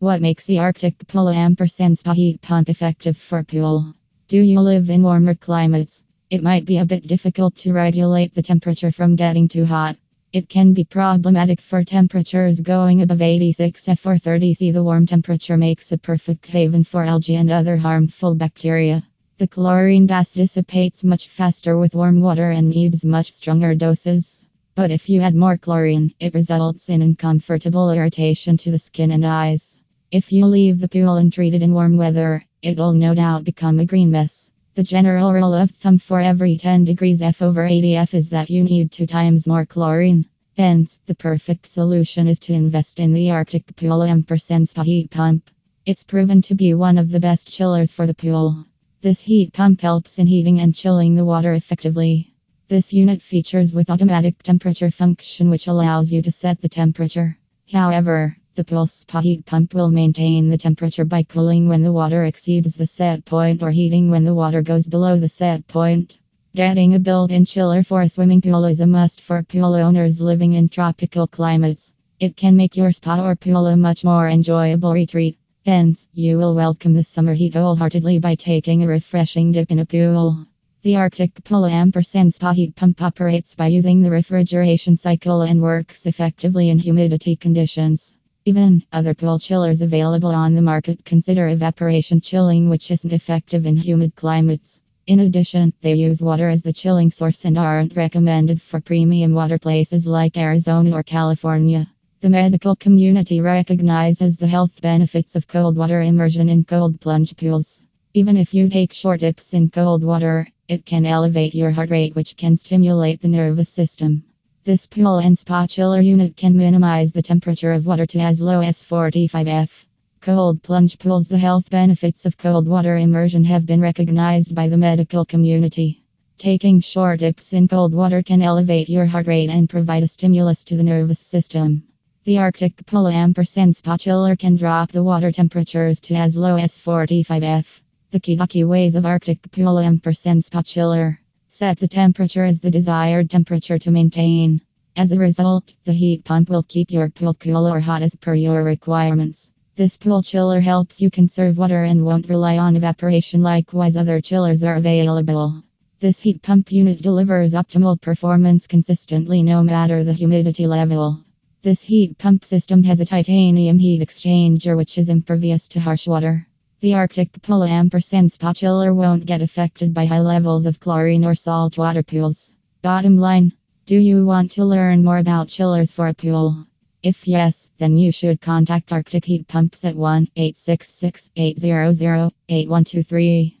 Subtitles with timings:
[0.00, 3.92] What makes the Arctic Pool ampersand spa heat pump effective for pool?
[4.28, 6.04] Do you live in warmer climates?
[6.30, 9.98] It might be a bit difficult to regulate the temperature from getting too hot.
[10.32, 14.70] It can be problematic for temperatures going above 86 F or 30 C.
[14.70, 19.04] The warm temperature makes a perfect haven for algae and other harmful bacteria.
[19.36, 24.46] The chlorine gas dissipates much faster with warm water and needs much stronger doses.
[24.74, 29.26] But if you add more chlorine, it results in uncomfortable irritation to the skin and
[29.26, 29.69] eyes.
[30.12, 34.10] If you leave the pool untreated in warm weather, it'll no doubt become a green
[34.10, 34.50] mess.
[34.74, 38.50] The general rule of thumb for every 10 degrees F over 80 F is that
[38.50, 40.26] you need two times more chlorine.
[40.56, 45.48] Hence, the perfect solution is to invest in the Arctic Pool Ampersand Spa Heat Pump.
[45.86, 48.66] It's proven to be one of the best chillers for the pool.
[49.02, 52.34] This heat pump helps in heating and chilling the water effectively.
[52.66, 57.38] This unit features with automatic temperature function which allows you to set the temperature.
[57.70, 62.26] However, the pulse spa heat pump will maintain the temperature by cooling when the water
[62.26, 66.18] exceeds the set point or heating when the water goes below the set point.
[66.54, 70.52] Getting a built-in chiller for a swimming pool is a must for pool owners living
[70.52, 71.94] in tropical climates.
[72.18, 75.38] It can make your spa or pool a much more enjoyable retreat.
[75.64, 79.86] Hence, you will welcome the summer heat wholeheartedly by taking a refreshing dip in a
[79.86, 80.46] pool.
[80.82, 86.04] The Arctic Pool ampersand spa heat pump operates by using the refrigeration cycle and works
[86.04, 88.16] effectively in humidity conditions.
[88.46, 93.76] Even other pool chillers available on the market consider evaporation chilling, which isn't effective in
[93.76, 94.80] humid climates.
[95.06, 99.58] In addition, they use water as the chilling source and aren't recommended for premium water
[99.58, 101.86] places like Arizona or California.
[102.22, 107.84] The medical community recognizes the health benefits of cold water immersion in cold plunge pools.
[108.14, 112.16] Even if you take short dips in cold water, it can elevate your heart rate,
[112.16, 114.24] which can stimulate the nervous system.
[114.62, 118.60] This pool and spa chiller unit can minimize the temperature of water to as low
[118.60, 119.86] as 45 F.
[120.20, 124.76] Cold plunge pools The health benefits of cold water immersion have been recognized by the
[124.76, 126.02] medical community.
[126.36, 130.62] Taking short dips in cold water can elevate your heart rate and provide a stimulus
[130.64, 131.84] to the nervous system.
[132.24, 136.76] The Arctic Pool Ampersand Spa Chiller can drop the water temperatures to as low as
[136.76, 137.82] 45 F.
[138.10, 141.19] The Kidaki ways of Arctic Pool ampersand spa chiller.
[141.60, 144.62] Set the temperature as the desired temperature to maintain.
[144.96, 148.34] As a result, the heat pump will keep your pool cool or hot as per
[148.34, 149.52] your requirements.
[149.76, 154.64] This pool chiller helps you conserve water and won't rely on evaporation likewise other chillers
[154.64, 155.62] are available.
[155.98, 161.22] This heat pump unit delivers optimal performance consistently no matter the humidity level.
[161.60, 166.46] This heat pump system has a titanium heat exchanger which is impervious to harsh water.
[166.80, 171.34] The Arctic Pool ampersand spa chiller won't get affected by high levels of chlorine or
[171.34, 172.54] salt water pools.
[172.80, 173.52] Bottom line
[173.84, 176.66] Do you want to learn more about chillers for a pool?
[177.02, 183.59] If yes, then you should contact Arctic Heat Pumps at 1 866 800 8123.